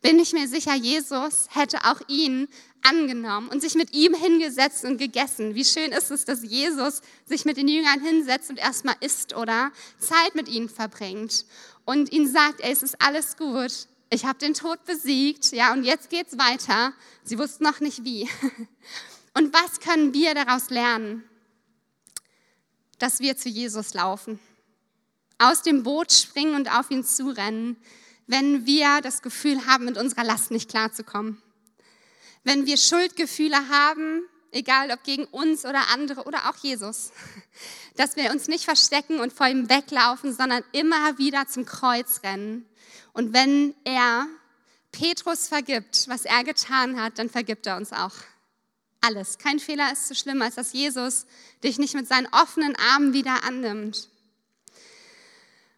[0.01, 2.47] bin ich mir sicher, Jesus hätte auch ihn
[2.83, 5.57] angenommen und sich mit ihm hingesetzt und gegessen.
[5.57, 9.73] Wie schön ist es, dass Jesus sich mit den Jüngern hinsetzt und erstmal isst oder
[9.99, 11.47] Zeit mit ihnen verbringt
[11.85, 15.85] und ihnen sagt, ey, es ist alles gut, ich habe den Tod besiegt, ja, und
[15.85, 16.93] jetzt geht's weiter.
[17.25, 18.29] Sie wussten noch nicht wie.
[19.35, 21.23] Und was können wir daraus lernen?
[22.99, 24.41] Dass wir zu Jesus laufen,
[25.39, 27.77] aus dem Boot springen und auf ihn zurennen,
[28.27, 31.41] wenn wir das Gefühl haben, mit unserer Last nicht klarzukommen.
[32.43, 37.13] Wenn wir Schuldgefühle haben, egal ob gegen uns oder andere oder auch Jesus,
[37.97, 42.67] dass wir uns nicht verstecken und vor ihm weglaufen, sondern immer wieder zum Kreuz rennen
[43.19, 44.29] und wenn er
[44.93, 48.15] Petrus vergibt, was er getan hat, dann vergibt er uns auch.
[49.01, 49.39] Alles.
[49.39, 51.27] Kein Fehler ist so schlimm, als dass Jesus
[51.65, 54.09] dich nicht mit seinen offenen Armen wieder annimmt.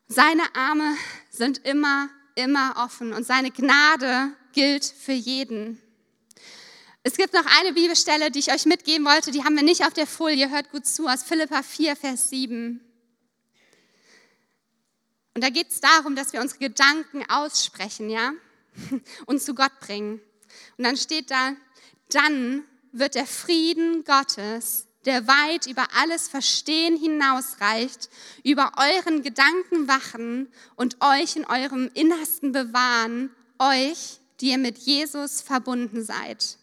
[0.06, 0.94] Seine Arme
[1.30, 5.80] sind immer, immer offen und seine Gnade gilt für jeden.
[7.04, 9.94] Es gibt noch eine Bibelstelle, die ich euch mitgeben wollte, die haben wir nicht auf
[9.94, 12.84] der Folie, hört gut zu, aus Philippa 4, Vers 7.
[15.40, 18.32] Und da geht es darum, dass wir unsere Gedanken aussprechen, ja,
[19.24, 20.20] und zu Gott bringen.
[20.76, 21.56] Und dann steht da,
[22.10, 28.10] dann wird der Frieden Gottes, der weit über alles Verstehen hinausreicht,
[28.44, 35.40] über euren Gedanken wachen und euch in eurem Innersten bewahren, euch, die ihr mit Jesus
[35.40, 36.58] verbunden seid.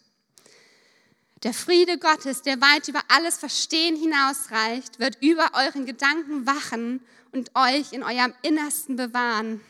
[1.44, 7.52] Der Friede Gottes, der weit über alles Verstehen hinausreicht, wird über euren Gedanken wachen und
[7.54, 9.60] euch in eurem Innersten bewahren.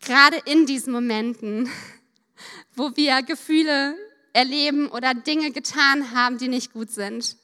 [0.00, 1.70] Gerade in diesen Momenten,
[2.74, 3.96] wo wir Gefühle
[4.34, 7.36] erleben oder Dinge getan haben, die nicht gut sind,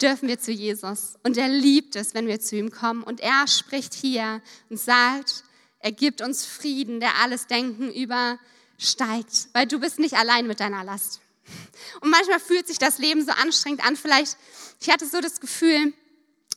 [0.00, 1.16] dürfen wir zu Jesus.
[1.24, 3.02] Und er liebt es, wenn wir zu ihm kommen.
[3.02, 5.42] Und er spricht hier und sagt,
[5.80, 7.90] er gibt uns Frieden, der alles Denken
[8.82, 11.20] übersteigt, weil du bist nicht allein mit deiner Last.
[12.00, 13.96] Und manchmal fühlt sich das Leben so anstrengend an.
[13.96, 14.36] Vielleicht,
[14.80, 15.92] ich hatte so das Gefühl,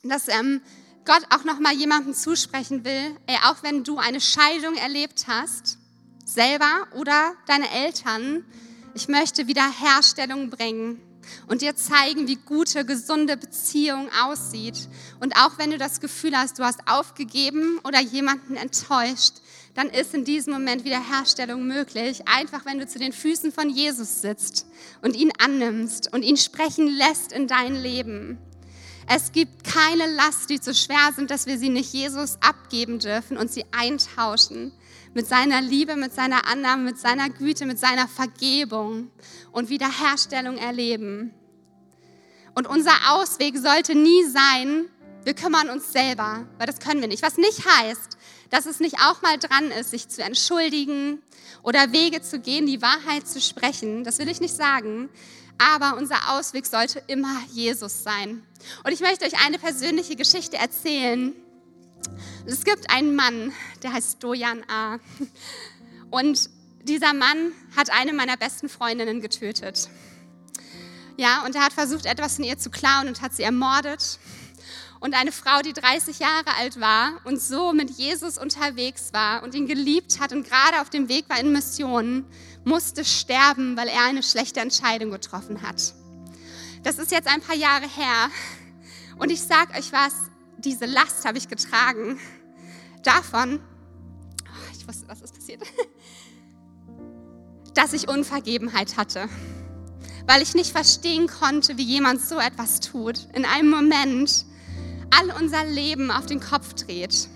[0.02, 0.60] dass ähm,
[1.04, 5.78] Gott auch noch mal jemandem zusprechen will, ey, auch wenn du eine Scheidung erlebt hast,
[6.24, 8.44] selber oder deine Eltern,
[8.94, 11.00] ich möchte Wiederherstellung bringen
[11.46, 14.88] und dir zeigen, wie gute, gesunde Beziehung aussieht.
[15.20, 19.34] Und auch wenn du das Gefühl hast, du hast aufgegeben oder jemanden enttäuscht,
[19.76, 22.22] dann ist in diesem Moment Wiederherstellung möglich.
[22.26, 24.66] Einfach wenn du zu den Füßen von Jesus sitzt
[25.02, 28.38] und ihn annimmst und ihn sprechen lässt in dein Leben.
[29.06, 33.36] Es gibt keine Last, die zu schwer sind, dass wir sie nicht Jesus abgeben dürfen
[33.36, 34.72] und sie eintauschen
[35.14, 39.10] mit seiner Liebe, mit seiner Annahme, mit seiner Güte, mit seiner Vergebung
[39.52, 41.34] und Wiederherstellung erleben.
[42.54, 44.86] Und unser Ausweg sollte nie sein,
[45.24, 47.22] wir kümmern uns selber, weil das können wir nicht.
[47.22, 48.15] Was nicht heißt,
[48.50, 51.22] dass es nicht auch mal dran ist, sich zu entschuldigen
[51.62, 54.04] oder Wege zu gehen, die Wahrheit zu sprechen.
[54.04, 55.08] Das will ich nicht sagen.
[55.58, 58.42] Aber unser Ausweg sollte immer Jesus sein.
[58.84, 61.32] Und ich möchte euch eine persönliche Geschichte erzählen.
[62.44, 64.98] Es gibt einen Mann, der heißt Dojan A.
[66.10, 66.50] Und
[66.82, 69.88] dieser Mann hat eine meiner besten Freundinnen getötet.
[71.16, 74.18] Ja, und er hat versucht, etwas von ihr zu klauen und hat sie ermordet.
[75.00, 79.54] Und eine Frau, die 30 Jahre alt war und so mit Jesus unterwegs war und
[79.54, 82.24] ihn geliebt hat und gerade auf dem Weg war in Missionen,
[82.64, 85.94] musste sterben, weil er eine schlechte Entscheidung getroffen hat.
[86.82, 88.30] Das ist jetzt ein paar Jahre her.
[89.18, 90.12] Und ich sage euch was,
[90.58, 92.18] diese Last habe ich getragen.
[93.02, 93.60] Davon,
[94.44, 95.62] oh, ich wusste, was ist passiert,
[97.74, 99.28] dass ich Unvergebenheit hatte.
[100.26, 103.28] Weil ich nicht verstehen konnte, wie jemand so etwas tut.
[103.32, 104.46] In einem Moment,
[105.10, 107.28] all unser Leben auf den Kopf dreht.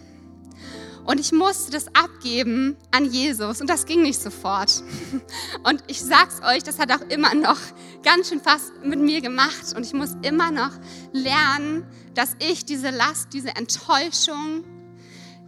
[1.04, 4.82] Und ich musste das abgeben an Jesus und das ging nicht sofort.
[5.64, 7.58] Und ich sag's euch, das hat auch immer noch
[8.04, 10.70] ganz schön fast mit mir gemacht und ich muss immer noch
[11.12, 14.64] lernen, dass ich diese Last, diese Enttäuschung,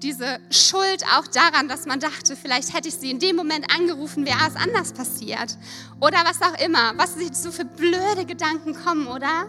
[0.03, 4.27] diese Schuld auch daran, dass man dachte, vielleicht hätte ich sie in dem Moment angerufen,
[4.27, 5.57] wäre es anders passiert.
[6.01, 9.47] Oder was auch immer, was sich so für blöde Gedanken kommen, oder?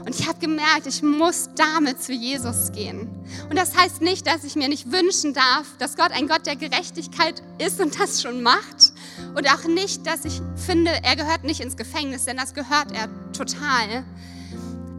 [0.00, 3.08] Und ich habe gemerkt, ich muss damit zu Jesus gehen.
[3.48, 6.56] Und das heißt nicht, dass ich mir nicht wünschen darf, dass Gott ein Gott der
[6.56, 8.92] Gerechtigkeit ist und das schon macht.
[9.34, 13.08] Und auch nicht, dass ich finde, er gehört nicht ins Gefängnis, denn das gehört er
[13.32, 14.04] total.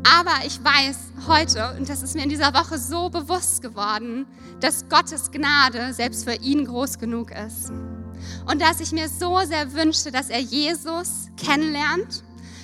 [0.03, 4.25] Aber ich weiß heute, und das ist mir in dieser Woche so bewusst geworden,
[4.59, 7.71] dass Gottes Gnade selbst für ihn groß genug ist.
[8.45, 12.23] Und dass ich mir so sehr wünschte, dass er Jesus kennenlernt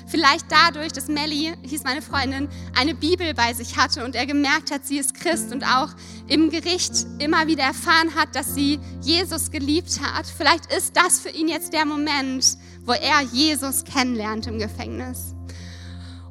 [0.10, 4.72] Vielleicht dadurch, dass Melly, hieß meine Freundin, eine Bibel bei sich hatte und er gemerkt
[4.72, 5.90] hat, sie ist Christ und auch
[6.28, 10.26] im Gericht immer wieder erfahren hat, dass sie Jesus geliebt hat.
[10.26, 15.36] Vielleicht ist das für ihn jetzt der Moment, wo er Jesus kennenlernt im Gefängnis.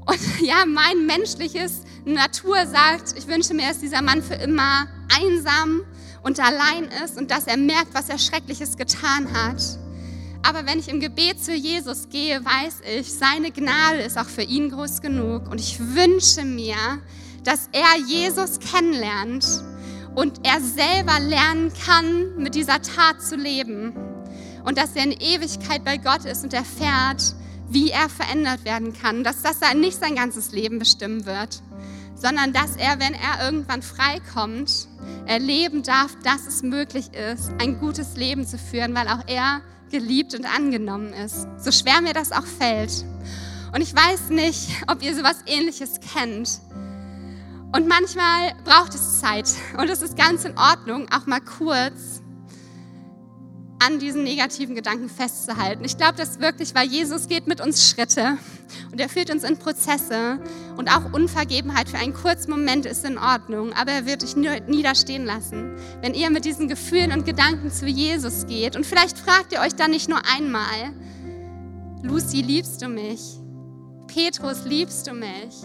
[0.05, 4.89] Und ja, mein menschliches Natur sagt, ich wünsche mir, dass dieser Mann für immer
[5.21, 5.83] einsam
[6.25, 9.63] und allein ist und dass er merkt, was er Schreckliches getan hat.
[10.49, 14.41] Aber wenn ich im Gebet zu Jesus gehe, weiß ich, seine Gnade ist auch für
[14.43, 15.47] ihn groß genug.
[15.51, 16.75] Und ich wünsche mir,
[17.45, 19.47] dass er Jesus kennenlernt
[20.15, 23.93] und er selber lernen kann, mit dieser Tat zu leben.
[24.65, 27.35] Und dass er in Ewigkeit bei Gott ist und erfährt,
[27.69, 29.25] wie er verändert werden kann.
[29.25, 31.61] Dass das nicht sein ganzes Leben bestimmen wird,
[32.15, 34.89] sondern dass er, wenn er irgendwann freikommt,
[35.27, 40.35] erleben darf, dass es möglich ist, ein gutes Leben zu führen, weil auch er geliebt
[40.35, 41.47] und angenommen ist.
[41.59, 43.05] So schwer mir das auch fällt.
[43.75, 46.61] Und ich weiß nicht, ob ihr sowas ähnliches kennt.
[47.73, 49.49] Und manchmal braucht es Zeit.
[49.77, 52.18] Und es ist ganz in Ordnung, auch mal kurz
[53.81, 55.85] an diesen negativen Gedanken festzuhalten.
[55.85, 58.39] Ich glaube das wirklich, weil Jesus geht mit uns Schritte
[58.91, 60.41] und er führt uns in Prozesse
[60.77, 65.25] und auch Unvergebenheit für einen kurzen Moment ist in Ordnung, aber er wird dich niederstehen
[65.25, 65.77] lassen.
[66.01, 69.75] Wenn ihr mit diesen Gefühlen und Gedanken zu Jesus geht und vielleicht fragt ihr euch
[69.75, 70.93] dann nicht nur einmal,
[72.03, 73.39] Lucy, liebst du mich?
[74.07, 75.63] Petrus, liebst du mich?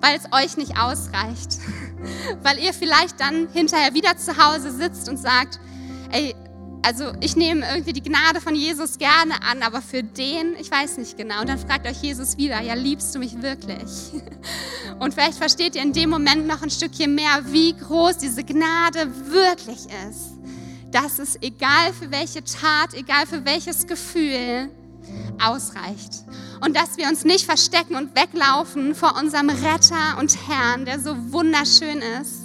[0.00, 1.58] Weil es euch nicht ausreicht.
[2.42, 5.60] Weil ihr vielleicht dann hinterher wieder zu Hause sitzt und sagt,
[6.10, 6.34] ey,
[6.82, 10.98] also ich nehme irgendwie die Gnade von Jesus gerne an, aber für den, ich weiß
[10.98, 11.40] nicht genau.
[11.40, 14.12] Und dann fragt euch Jesus wieder, ja, liebst du mich wirklich?
[14.98, 19.10] Und vielleicht versteht ihr in dem Moment noch ein Stückchen mehr, wie groß diese Gnade
[19.30, 20.32] wirklich ist.
[20.90, 24.68] Dass es egal für welche Tat, egal für welches Gefühl,
[25.40, 26.24] ausreicht.
[26.60, 31.16] Und dass wir uns nicht verstecken und weglaufen vor unserem Retter und Herrn, der so
[31.32, 32.41] wunderschön ist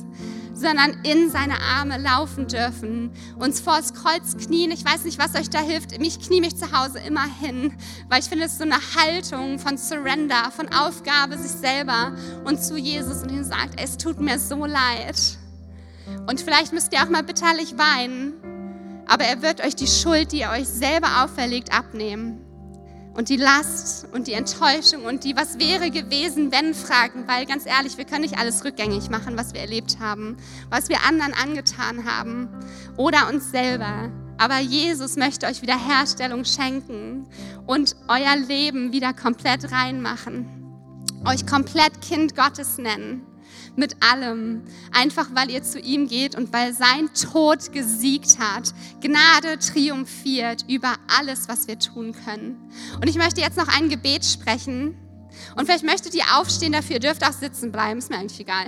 [0.57, 4.71] sondern in seine Arme laufen dürfen, uns vor das Kreuz knien.
[4.71, 5.91] Ich weiß nicht, was euch da hilft.
[6.01, 7.73] Ich knie mich zu Hause immer hin,
[8.09, 12.13] weil ich finde, es ist so eine Haltung von Surrender, von Aufgabe sich selber
[12.45, 15.37] und zu Jesus und ihm sagt, es tut mir so leid.
[16.27, 18.33] Und vielleicht müsst ihr auch mal bitterlich weinen,
[19.07, 22.46] aber er wird euch die Schuld, die ihr euch selber auferlegt, abnehmen
[23.17, 27.65] und die Last und die Enttäuschung und die Was wäre gewesen, wenn Fragen, weil ganz
[27.65, 30.37] ehrlich, wir können nicht alles rückgängig machen, was wir erlebt haben,
[30.69, 32.47] was wir anderen angetan haben
[32.95, 34.11] oder uns selber.
[34.37, 37.25] Aber Jesus möchte euch Wiederherstellung schenken
[37.65, 40.45] und euer Leben wieder komplett reinmachen,
[41.25, 43.25] euch komplett Kind Gottes nennen
[43.77, 48.73] mit allem, einfach weil ihr zu ihm geht und weil sein Tod gesiegt hat.
[49.01, 52.57] Gnade triumphiert über alles, was wir tun können.
[52.95, 54.97] Und ich möchte jetzt noch ein Gebet sprechen.
[55.55, 58.65] Und vielleicht möchtet ihr aufstehen dafür, ihr dürft auch sitzen bleiben, ist mir eigentlich egal.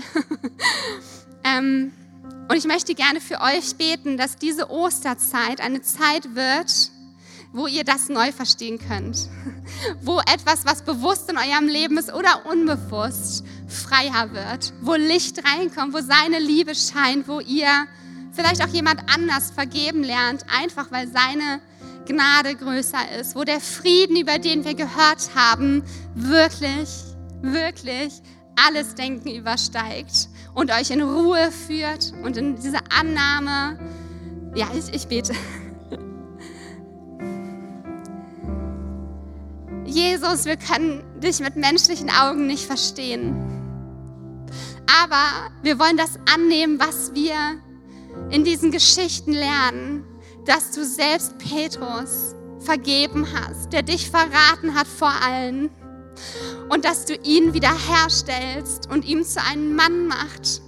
[1.43, 1.91] ähm,
[2.47, 6.91] und ich möchte gerne für euch beten, dass diese Osterzeit eine Zeit wird,
[7.51, 9.27] wo ihr das neu verstehen könnt.
[10.01, 14.73] Wo etwas, was bewusst in eurem Leben ist oder unbewusst, freier wird.
[14.81, 17.87] Wo Licht reinkommt, wo seine Liebe scheint, wo ihr
[18.31, 21.61] vielleicht auch jemand anders vergeben lernt, einfach weil seine
[22.05, 23.35] Gnade größer ist.
[23.35, 25.83] Wo der Frieden, über den wir gehört haben,
[26.15, 26.89] wirklich,
[27.41, 28.21] wirklich
[28.67, 33.79] alles Denken übersteigt und euch in Ruhe führt und in diese Annahme.
[34.55, 35.33] Ja, ich, ich bete.
[39.89, 43.33] Jesus, wir können dich mit menschlichen Augen nicht verstehen.
[45.01, 47.33] Aber wir wollen das annehmen, was wir
[48.31, 50.05] in diesen Geschichten lernen,
[50.45, 55.69] dass du selbst Petrus vergeben hast, der dich verraten hat vor allen.
[56.69, 60.61] Und dass du ihn wiederherstellst und ihm zu einem Mann macht,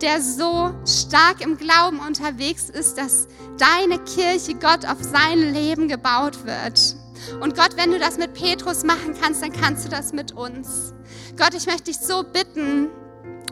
[0.00, 6.46] der so stark im Glauben unterwegs ist, dass deine Kirche Gott auf sein Leben gebaut
[6.46, 6.96] wird.
[7.40, 10.94] Und Gott, wenn du das mit Petrus machen kannst, dann kannst du das mit uns.
[11.36, 12.88] Gott, ich möchte dich so bitten,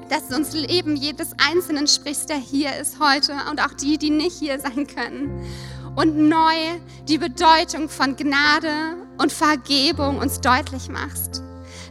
[0.09, 4.11] dass du uns Leben jedes Einzelnen sprichst, der hier ist heute und auch die, die
[4.11, 5.45] nicht hier sein können.
[5.97, 6.55] Und neu
[7.09, 11.43] die Bedeutung von Gnade und Vergebung uns deutlich machst.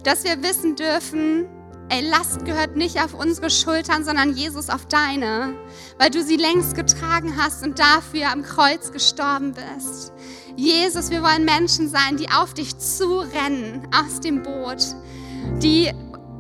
[0.04, 1.48] Dass wir wissen dürfen,
[1.90, 5.56] ey, Last gehört nicht auf unsere Schultern, sondern Jesus auf deine,
[5.98, 10.13] weil du sie längst getragen hast und dafür am Kreuz gestorben bist.
[10.56, 14.86] Jesus, wir wollen Menschen sein, die auf dich zurennen aus dem Boot,
[15.62, 15.92] die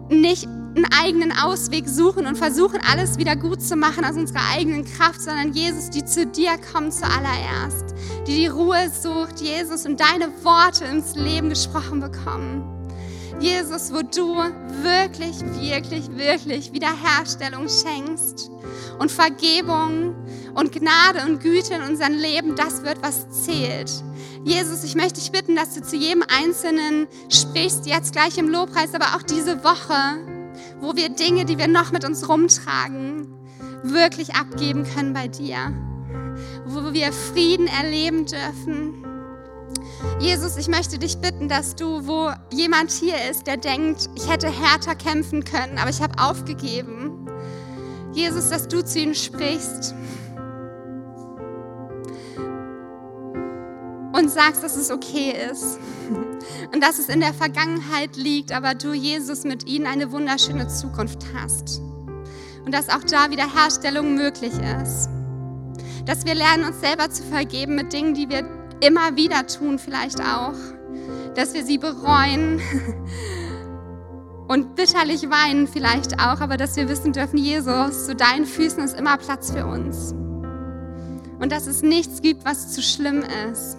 [0.09, 4.86] nicht einen eigenen Ausweg suchen und versuchen, alles wieder gut zu machen aus unserer eigenen
[4.86, 7.95] Kraft, sondern Jesus, die zu dir kommt zuallererst,
[8.28, 12.64] die die Ruhe sucht, Jesus, und deine Worte ins Leben gesprochen bekommen.
[13.39, 14.38] Jesus, wo du
[14.84, 18.49] wirklich, wirklich, wirklich Wiederherstellung schenkst
[19.00, 20.16] und Vergebung
[20.54, 23.91] und Gnade und Güte in unserem Leben, das wird, was zählt.
[24.44, 28.94] Jesus, ich möchte dich bitten, dass du zu jedem Einzelnen sprichst, jetzt gleich im Lobpreis,
[28.94, 30.18] aber auch diese Woche,
[30.82, 33.34] wo wir Dinge, die wir noch mit uns rumtragen,
[33.84, 35.74] wirklich abgeben können bei dir.
[36.66, 39.06] Wo wir Frieden erleben dürfen.
[40.20, 44.48] Jesus, ich möchte dich bitten, dass du, wo jemand hier ist, der denkt, ich hätte
[44.48, 47.23] härter kämpfen können, aber ich habe aufgegeben.
[48.14, 49.95] Jesus, dass du zu ihm sprichst
[54.14, 55.80] und sagst, dass es okay ist
[56.74, 61.26] und dass es in der Vergangenheit liegt, aber du, Jesus, mit ihnen eine wunderschöne Zukunft
[61.36, 61.82] hast.
[62.66, 65.09] Und dass auch da wieder Herstellung möglich ist.
[66.05, 68.47] Dass wir lernen, uns selber zu vergeben mit Dingen, die wir
[68.80, 70.55] immer wieder tun, vielleicht auch.
[71.36, 72.61] Dass wir sie bereuen
[74.54, 78.95] und bitterlich weinen vielleicht auch, aber dass wir wissen dürfen, Jesus, zu deinen Füßen ist
[78.95, 80.14] immer Platz für uns.
[81.39, 83.78] Und dass es nichts gibt, was zu schlimm ist.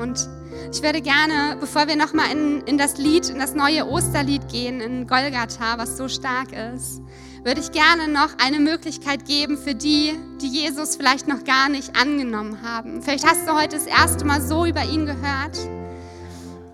[0.00, 0.28] Und
[0.72, 4.80] ich würde gerne, bevor wir nochmal in, in das Lied, in das neue Osterlied gehen,
[4.80, 7.00] in Golgatha, was so stark ist,
[7.44, 11.94] würde ich gerne noch eine Möglichkeit geben für die, die Jesus vielleicht noch gar nicht
[11.94, 13.02] angenommen haben.
[13.02, 15.58] Vielleicht hast du heute das erste Mal so über ihn gehört.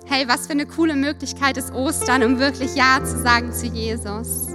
[0.07, 4.47] Hey, was für eine coole Möglichkeit ist Ostern, um wirklich Ja zu sagen zu Jesus.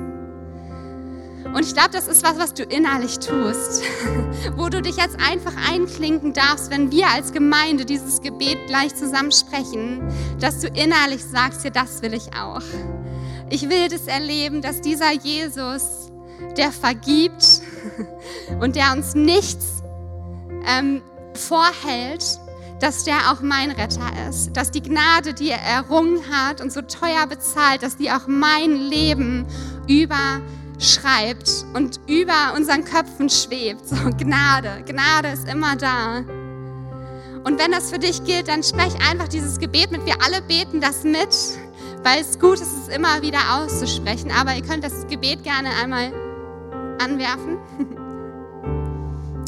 [1.54, 3.84] Und ich glaube, das ist was, was du innerlich tust,
[4.58, 9.32] wo du dich jetzt einfach einklinken darfst, wenn wir als Gemeinde dieses Gebet gleich zusammen
[9.32, 10.02] sprechen,
[10.40, 12.64] dass du innerlich sagst, ja, das will ich auch.
[13.50, 16.05] Ich will das erleben, dass dieser Jesus,
[16.58, 17.62] der vergibt
[18.60, 19.84] und der uns nichts
[20.68, 21.02] ähm,
[21.34, 22.40] vorhält,
[22.80, 26.82] dass der auch mein Retter ist, dass die Gnade, die er errungen hat und so
[26.82, 29.46] teuer bezahlt, dass die auch mein Leben
[29.88, 30.42] über
[30.78, 33.88] schreibt und über unseren Köpfen schwebt.
[33.88, 36.18] So Gnade, Gnade ist immer da.
[37.46, 40.06] Und wenn das für dich gilt, dann sprech einfach dieses Gebet mit.
[40.06, 41.30] Wir alle beten das mit,
[42.04, 44.32] weil es gut ist, es immer wieder auszusprechen.
[44.32, 46.12] Aber ihr könnt das Gebet gerne einmal
[47.00, 47.58] anwerfen.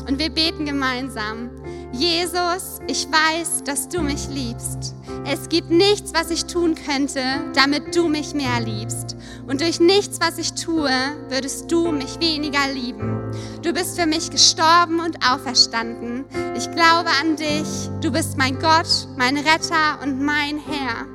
[0.08, 1.50] Und wir beten gemeinsam.
[1.92, 4.94] Jesus, ich weiß, dass du mich liebst.
[5.26, 7.22] Es gibt nichts, was ich tun könnte,
[7.54, 9.18] damit du mich mehr liebst.
[9.48, 10.92] Und durch nichts, was ich tue,
[11.30, 13.32] würdest du mich weniger lieben.
[13.62, 16.26] Du bist für mich gestorben und auferstanden.
[16.56, 17.90] Ich glaube an dich.
[18.02, 21.06] Du bist mein Gott, mein Retter und mein Herr.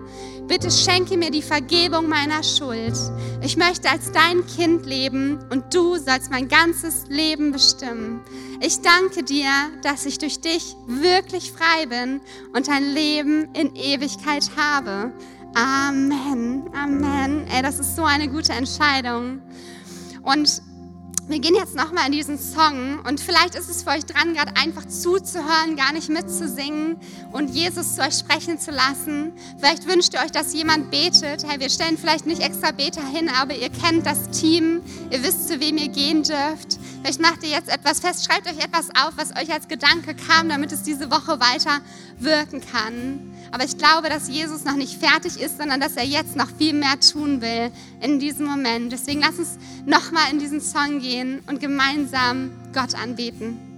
[0.48, 2.94] Bitte schenke mir die Vergebung meiner Schuld.
[3.40, 8.20] Ich möchte als dein Kind leben und du sollst mein ganzes Leben bestimmen.
[8.60, 9.48] Ich danke dir,
[9.82, 12.20] dass ich durch dich wirklich frei bin
[12.54, 15.12] und ein Leben in Ewigkeit habe.
[15.54, 16.64] Amen.
[16.74, 17.46] Amen.
[17.48, 19.40] Ey, das ist so eine gute Entscheidung.
[20.22, 20.62] Und
[21.32, 24.54] wir gehen jetzt nochmal in diesen Song und vielleicht ist es für euch dran, gerade
[24.54, 26.98] einfach zuzuhören, gar nicht mitzusingen
[27.32, 29.32] und Jesus zu euch sprechen zu lassen.
[29.58, 31.48] Vielleicht wünscht ihr euch, dass jemand betet.
[31.48, 35.48] Hey, wir stellen vielleicht nicht extra Beter hin, aber ihr kennt das Team, ihr wisst,
[35.48, 36.78] zu wem ihr gehen dürft.
[37.00, 40.50] Vielleicht macht ihr jetzt etwas fest, schreibt euch etwas auf, was euch als Gedanke kam,
[40.50, 41.80] damit es diese Woche weiter
[42.18, 43.34] wirken kann.
[43.52, 46.72] Aber ich glaube, dass Jesus noch nicht fertig ist, sondern dass er jetzt noch viel
[46.72, 48.90] mehr tun will in diesem Moment.
[48.90, 53.71] Deswegen lass uns nochmal in diesen Song gehen und gemeinsam Gott anbeten.